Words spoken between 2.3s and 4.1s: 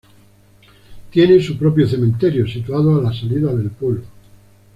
situado a la salida del pueblo.